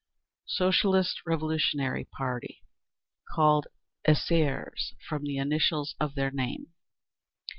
5. 0.45 0.53
Socialist 0.55 1.21
Revolutionary 1.27 2.05
party. 2.05 2.63
Called 3.29 3.67
Essaires 4.07 4.95
from 5.07 5.21
the 5.25 5.37
initials 5.37 5.93
of 5.99 6.15
their 6.15 6.31
name. 6.31 6.73